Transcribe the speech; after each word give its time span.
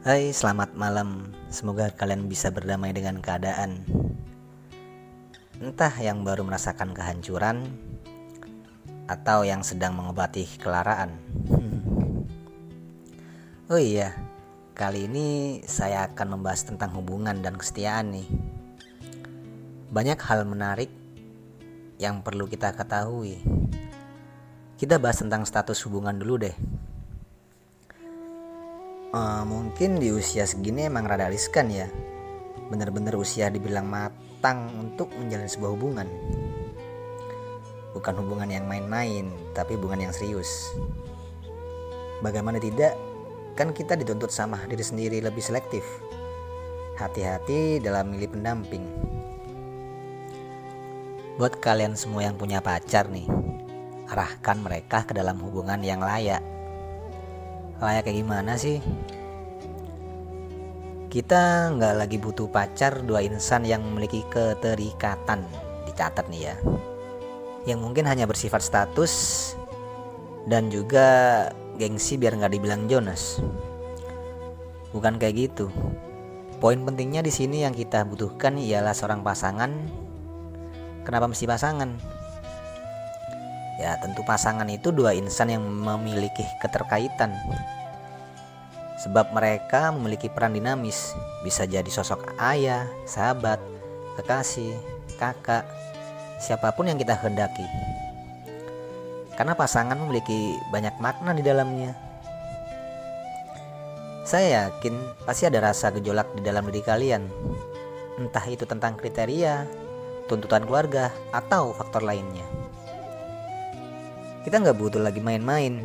Hai, 0.00 0.32
selamat 0.32 0.80
malam. 0.80 1.28
Semoga 1.52 1.92
kalian 1.92 2.24
bisa 2.24 2.48
berdamai 2.48 2.88
dengan 2.96 3.20
keadaan. 3.20 3.84
Entah 5.60 5.92
yang 6.00 6.24
baru 6.24 6.40
merasakan 6.40 6.96
kehancuran 6.96 7.68
atau 9.04 9.44
yang 9.44 9.60
sedang 9.60 9.92
mengobati 10.00 10.48
kelaraan. 10.56 11.20
Oh 13.70 13.76
iya, 13.78 14.16
kali 14.72 15.04
ini 15.04 15.60
saya 15.68 16.08
akan 16.08 16.40
membahas 16.40 16.64
tentang 16.64 16.96
hubungan 16.96 17.38
dan 17.44 17.60
kesetiaan 17.60 18.16
nih. 18.16 18.28
Banyak 19.92 20.16
hal 20.16 20.48
menarik 20.48 20.88
yang 22.00 22.24
perlu 22.24 22.48
kita 22.48 22.72
ketahui. 22.72 23.36
Kita 24.80 24.96
bahas 24.96 25.20
tentang 25.20 25.44
status 25.44 25.76
hubungan 25.84 26.16
dulu 26.16 26.48
deh. 26.48 26.56
Uh, 29.10 29.42
mungkin 29.42 29.98
di 29.98 30.14
usia 30.14 30.46
segini 30.46 30.86
emang 30.86 31.02
rada 31.02 31.26
riskan 31.26 31.66
ya. 31.66 31.90
Bener-bener 32.70 33.18
usia 33.18 33.50
dibilang 33.50 33.90
matang 33.90 34.70
untuk 34.78 35.10
menjalin 35.18 35.50
sebuah 35.50 35.70
hubungan. 35.74 36.06
Bukan 37.90 38.14
hubungan 38.22 38.46
yang 38.46 38.70
main-main, 38.70 39.34
tapi 39.50 39.74
hubungan 39.74 40.06
yang 40.06 40.14
serius. 40.14 40.70
Bagaimana 42.22 42.62
tidak, 42.62 42.94
kan 43.58 43.74
kita 43.74 43.98
dituntut 43.98 44.30
sama 44.30 44.62
diri 44.70 44.86
sendiri 44.86 45.18
lebih 45.18 45.42
selektif. 45.42 45.82
Hati-hati 46.94 47.82
dalam 47.82 48.14
milih 48.14 48.30
pendamping. 48.30 48.86
Buat 51.34 51.58
kalian 51.58 51.98
semua 51.98 52.30
yang 52.30 52.38
punya 52.38 52.62
pacar 52.62 53.10
nih, 53.10 53.26
arahkan 54.06 54.62
mereka 54.62 55.02
ke 55.02 55.18
dalam 55.18 55.42
hubungan 55.42 55.82
yang 55.82 55.98
layak. 55.98 56.59
Layak 57.80 58.12
kayak 58.12 58.18
gimana 58.20 58.60
sih? 58.60 58.76
Kita 61.10 61.72
nggak 61.74 61.94
lagi 61.96 62.22
butuh 62.22 62.46
pacar 62.46 63.02
dua 63.02 63.24
insan 63.24 63.66
yang 63.66 63.82
memiliki 63.82 64.22
keterikatan, 64.30 65.42
dicatat 65.88 66.28
nih 66.30 66.52
ya. 66.52 66.56
Yang 67.66 67.80
mungkin 67.82 68.04
hanya 68.06 68.30
bersifat 68.30 68.62
status 68.62 69.12
dan 70.46 70.70
juga 70.70 71.48
gengsi 71.80 72.14
biar 72.20 72.36
nggak 72.36 72.52
dibilang 72.54 72.86
Jonas. 72.86 73.42
Bukan 74.94 75.18
kayak 75.18 75.50
gitu. 75.50 75.72
Poin 76.60 76.78
pentingnya 76.84 77.24
di 77.24 77.32
sini 77.32 77.64
yang 77.64 77.72
kita 77.72 78.04
butuhkan 78.04 78.60
ialah 78.60 78.92
seorang 78.92 79.24
pasangan. 79.24 79.72
Kenapa 81.08 81.26
mesti 81.26 81.48
pasangan? 81.48 82.20
Ya 83.80 83.96
tentu 83.98 84.20
pasangan 84.28 84.68
itu 84.68 84.92
dua 84.92 85.16
insan 85.16 85.48
yang 85.48 85.64
memiliki 85.64 86.44
keterkaitan 86.60 87.32
Sebab 89.00 89.32
mereka 89.32 89.88
memiliki 89.92 90.28
peran 90.28 90.52
dinamis. 90.52 91.16
Bisa 91.40 91.64
jadi 91.64 91.88
sosok 91.88 92.36
ayah, 92.36 92.84
sahabat, 93.08 93.58
kekasih, 94.20 94.76
kakak 95.16 95.64
Siapa 96.40 96.72
pun 96.72 96.88
yang 96.88 96.96
kita 96.96 97.12
hendaki. 97.20 97.68
Karena 99.36 99.52
pasangan 99.52 99.92
memiliki 100.00 100.56
banyak 100.72 100.96
makna 100.96 101.36
di 101.36 101.44
dalamnya. 101.44 101.92
Saya 104.24 104.72
yakin 104.72 105.20
pasti 105.28 105.44
ada 105.44 105.60
rasa 105.60 105.92
gejolak 105.92 106.32
di 106.32 106.40
dalam 106.40 106.64
diri 106.72 106.80
kalian. 106.80 107.28
Entah 108.16 108.44
itu 108.48 108.64
tentang 108.64 108.96
kriteria, 108.96 109.68
tuntutan 110.32 110.64
keluarga, 110.64 111.12
atau 111.28 111.76
faktor 111.76 112.08
lainnya. 112.08 112.48
Kita 114.40 114.56
nggak 114.56 114.80
butuh 114.80 115.04
lagi 115.04 115.20
main-main. 115.20 115.84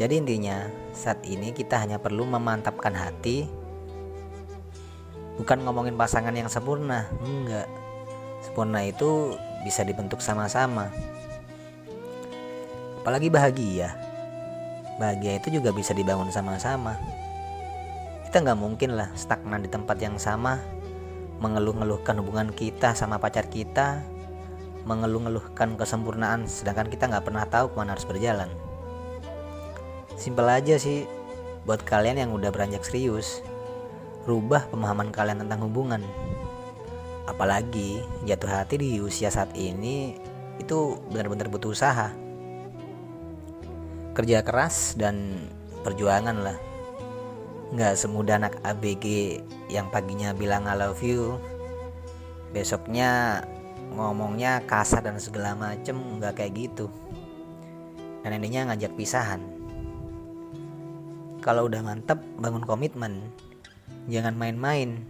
Jadi 0.00 0.16
intinya 0.16 0.64
saat 0.96 1.20
ini 1.28 1.52
kita 1.52 1.76
hanya 1.76 2.00
perlu 2.00 2.24
memantapkan 2.24 2.96
hati. 2.96 3.44
Bukan 5.36 5.60
ngomongin 5.60 5.96
pasangan 5.96 6.32
yang 6.32 6.48
sempurna 6.48 7.04
Enggak. 7.20 7.68
Sempurna 8.40 8.80
itu 8.80 9.36
bisa 9.60 9.84
dibentuk 9.84 10.24
sama-sama. 10.24 10.88
Apalagi 13.04 13.28
bahagia. 13.28 13.92
Bahagia 14.96 15.36
itu 15.36 15.60
juga 15.60 15.68
bisa 15.68 15.92
dibangun 15.92 16.32
sama-sama. 16.32 16.96
Kita 18.24 18.40
nggak 18.40 18.56
mungkin 18.56 18.96
lah 18.96 19.12
stagnan 19.12 19.60
di 19.60 19.68
tempat 19.68 20.00
yang 20.00 20.16
sama 20.16 20.56
Mengeluh-ngeluhkan 21.44 22.20
hubungan 22.20 22.52
kita 22.56 22.96
sama 22.96 23.20
pacar 23.20 23.52
kita 23.52 24.00
mengeluh-ngeluhkan 24.80 25.76
kesempurnaan 25.76 26.48
sedangkan 26.48 26.88
kita 26.88 27.04
nggak 27.04 27.24
pernah 27.28 27.44
tahu 27.44 27.68
ke 27.68 27.76
mana 27.76 27.92
harus 27.92 28.08
berjalan 28.08 28.48
simpel 30.20 30.44
aja 30.52 30.76
sih 30.76 31.08
buat 31.64 31.80
kalian 31.80 32.20
yang 32.20 32.30
udah 32.36 32.52
beranjak 32.52 32.84
serius 32.84 33.40
rubah 34.28 34.68
pemahaman 34.68 35.08
kalian 35.08 35.40
tentang 35.40 35.64
hubungan. 35.64 36.04
Apalagi 37.24 38.04
jatuh 38.28 38.52
hati 38.52 38.76
di 38.76 38.90
usia 39.00 39.32
saat 39.32 39.48
ini 39.56 40.12
itu 40.60 41.00
benar-benar 41.08 41.48
butuh 41.48 41.72
usaha. 41.72 42.12
Kerja 44.12 44.44
keras 44.44 44.92
dan 45.00 45.48
perjuangan 45.80 46.36
lah. 46.36 46.58
Nggak 47.72 47.96
semudah 47.96 48.36
anak 48.36 48.60
ABG 48.60 49.40
yang 49.72 49.88
paginya 49.88 50.36
bilang 50.36 50.68
I 50.68 50.76
love 50.76 51.00
you. 51.00 51.40
Besoknya 52.52 53.40
ngomongnya 53.94 54.60
kasar 54.68 55.00
dan 55.00 55.16
segala 55.16 55.56
macem 55.56 55.96
nggak 56.20 56.44
kayak 56.44 56.52
gitu. 56.68 56.92
Dan 58.20 58.36
endingnya 58.36 58.68
ngajak 58.68 58.92
pisahan 59.00 59.59
kalau 61.40 61.66
udah 61.66 61.80
mantep 61.80 62.20
bangun 62.36 62.64
komitmen. 62.64 63.20
Jangan 64.06 64.36
main-main. 64.36 65.00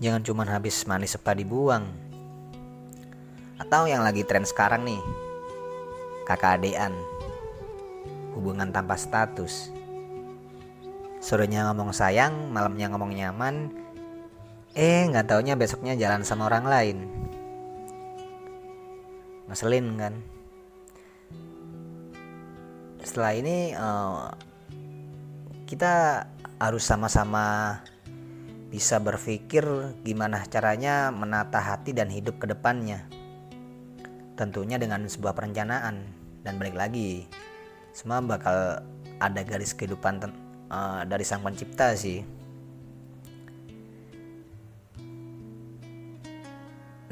Jangan 0.00 0.24
cuma 0.24 0.44
habis 0.48 0.84
manis 0.88 1.16
sepa 1.16 1.36
dibuang. 1.36 1.88
Atau 3.60 3.84
yang 3.84 4.00
lagi 4.00 4.24
tren 4.24 4.48
sekarang 4.48 4.88
nih 4.88 5.00
kakak 6.24 6.62
hubungan 8.32 8.70
tanpa 8.72 8.96
status. 8.96 9.68
Sorenya 11.20 11.68
ngomong 11.68 11.92
sayang 11.92 12.48
malamnya 12.48 12.88
ngomong 12.88 13.12
nyaman. 13.12 13.68
Eh 14.72 15.04
nggak 15.10 15.28
taunya 15.28 15.58
besoknya 15.58 15.98
jalan 15.98 16.24
sama 16.24 16.48
orang 16.48 16.64
lain. 16.64 16.98
Ngeselin 19.50 19.86
kan? 19.98 20.14
Setelah 23.02 23.32
ini 23.34 23.74
uh, 23.74 24.30
kita 25.70 26.26
harus 26.58 26.82
sama-sama 26.82 27.78
bisa 28.74 28.98
berpikir 28.98 29.62
gimana 30.02 30.42
caranya 30.50 31.14
menata 31.14 31.62
hati 31.62 31.94
dan 31.94 32.10
hidup 32.10 32.42
ke 32.42 32.50
depannya. 32.50 33.06
Tentunya 34.34 34.82
dengan 34.82 35.06
sebuah 35.06 35.30
perencanaan 35.30 36.10
dan 36.42 36.58
balik 36.58 36.74
lagi 36.74 37.30
semua 37.94 38.18
bakal 38.18 38.82
ada 39.22 39.40
garis 39.46 39.70
kehidupan 39.78 40.26
uh, 40.74 41.06
dari 41.06 41.22
sang 41.22 41.46
pencipta 41.46 41.94
sih. 41.94 42.26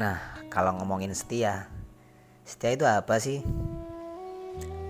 Nah, 0.00 0.16
kalau 0.48 0.80
ngomongin 0.80 1.12
setia, 1.12 1.68
Setia 2.46 2.78
itu 2.78 2.86
apa 2.86 3.18
sih? 3.18 3.42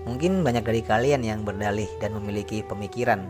Mungkin 0.05 0.45
banyak 0.45 0.61
dari 0.61 0.85
kalian 0.85 1.25
yang 1.25 1.41
berdalih 1.41 1.89
dan 1.97 2.13
memiliki 2.13 2.61
pemikiran 2.61 3.25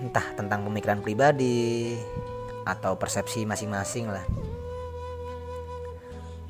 entah 0.00 0.26
tentang 0.34 0.66
pemikiran 0.66 1.02
pribadi 1.02 1.94
atau 2.64 2.96
persepsi 2.96 3.44
masing-masing 3.44 4.10
lah. 4.10 4.24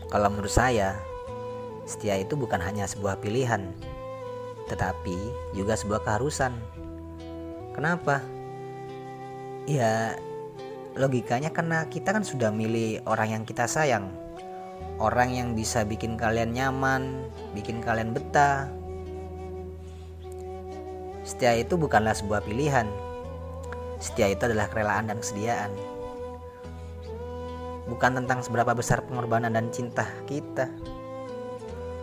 Kalau 0.08 0.30
menurut 0.30 0.52
saya, 0.52 0.94
setia 1.84 2.20
itu 2.20 2.38
bukan 2.38 2.62
hanya 2.62 2.86
sebuah 2.86 3.18
pilihan, 3.18 3.74
tetapi 4.70 5.16
juga 5.52 5.74
sebuah 5.74 6.06
keharusan. 6.06 6.54
Kenapa? 7.74 8.22
Ya, 9.66 10.14
logikanya 10.94 11.50
karena 11.50 11.90
kita 11.90 12.14
kan 12.14 12.22
sudah 12.22 12.54
milih 12.54 13.02
orang 13.10 13.34
yang 13.34 13.42
kita 13.42 13.66
sayang 13.66 14.24
orang 14.98 15.34
yang 15.34 15.48
bisa 15.58 15.82
bikin 15.82 16.14
kalian 16.14 16.54
nyaman, 16.54 17.26
bikin 17.54 17.82
kalian 17.82 18.14
betah. 18.14 18.70
Setia 21.24 21.56
itu 21.56 21.74
bukanlah 21.74 22.12
sebuah 22.12 22.44
pilihan. 22.44 22.86
Setia 24.04 24.28
itu 24.28 24.44
adalah 24.44 24.68
kerelaan 24.68 25.08
dan 25.08 25.16
kesediaan. 25.16 25.72
Bukan 27.88 28.20
tentang 28.20 28.44
seberapa 28.44 28.76
besar 28.76 29.00
pengorbanan 29.08 29.56
dan 29.56 29.72
cinta 29.72 30.04
kita, 30.28 30.68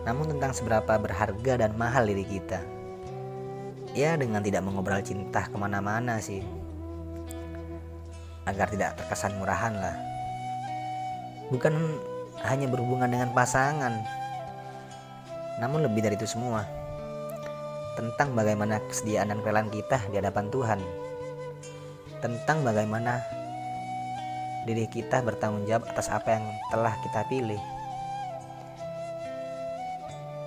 namun 0.02 0.34
tentang 0.34 0.50
seberapa 0.50 0.98
berharga 0.98 1.62
dan 1.62 1.78
mahal 1.78 2.02
diri 2.10 2.26
kita. 2.26 2.58
Ya, 3.94 4.18
dengan 4.18 4.42
tidak 4.42 4.66
mengobrol 4.66 4.98
cinta 4.98 5.46
ke 5.46 5.54
mana-mana 5.54 6.18
sih, 6.18 6.42
agar 8.50 8.66
tidak 8.66 8.98
terkesan 8.98 9.38
murahan 9.38 9.70
lah. 9.78 9.94
Bukan 11.54 11.74
hanya 12.42 12.66
berhubungan 12.66 13.14
dengan 13.14 13.30
pasangan. 13.30 14.02
Namun 15.62 15.86
lebih 15.86 16.02
dari 16.02 16.18
itu 16.18 16.26
semua, 16.26 16.66
tentang 17.94 18.34
bagaimana 18.34 18.82
kesediaan 18.90 19.30
dan 19.30 19.38
kerelaan 19.38 19.70
kita 19.70 20.02
di 20.10 20.18
hadapan 20.18 20.50
Tuhan. 20.50 21.01
Tentang 22.22 22.62
bagaimana 22.62 23.18
diri 24.62 24.86
kita 24.86 25.26
bertanggung 25.26 25.66
jawab 25.66 25.90
atas 25.90 26.06
apa 26.06 26.38
yang 26.38 26.44
telah 26.70 26.94
kita 27.02 27.26
pilih. 27.26 27.58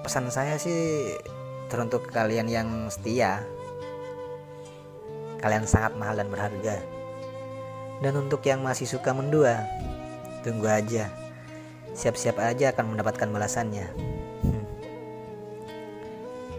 Pesan 0.08 0.32
saya 0.32 0.56
sih 0.56 1.12
teruntuk 1.68 2.08
kalian 2.16 2.48
yang 2.48 2.70
setia. 2.88 3.44
Kalian 5.44 5.68
sangat 5.68 6.00
mahal 6.00 6.16
dan 6.16 6.32
berharga. 6.32 6.80
Dan 8.00 8.14
untuk 8.16 8.40
yang 8.48 8.64
masih 8.64 8.88
suka 8.88 9.12
mendua, 9.12 9.68
tunggu 10.48 10.72
aja. 10.72 11.12
Siap-siap 11.92 12.40
aja 12.40 12.72
akan 12.72 12.96
mendapatkan 12.96 13.28
balasannya. 13.28 13.88
Hmm. 14.48 14.66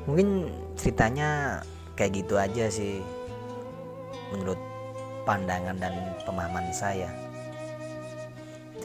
Mungkin 0.08 0.28
ceritanya 0.76 1.60
kayak 1.96 2.20
gitu 2.20 2.36
aja 2.36 2.68
sih 2.68 3.00
menurut 4.32 4.60
pandangan 5.26 5.76
dan 5.76 5.92
pemahaman 6.22 6.70
saya. 6.70 7.10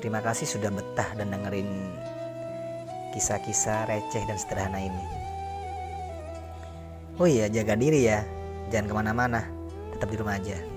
Terima 0.01 0.17
kasih 0.17 0.49
sudah 0.49 0.73
betah 0.73 1.13
dan 1.13 1.29
dengerin 1.29 1.69
kisah-kisah 3.13 3.85
receh 3.85 4.25
dan 4.25 4.37
sederhana 4.41 4.81
ini. 4.81 5.05
Oh 7.21 7.29
iya, 7.29 7.45
jaga 7.45 7.77
diri 7.77 8.09
ya. 8.09 8.25
Jangan 8.73 8.87
ke 8.89 8.93
mana-mana. 8.97 9.45
Tetap 9.93 10.09
di 10.09 10.17
rumah 10.17 10.41
aja. 10.41 10.70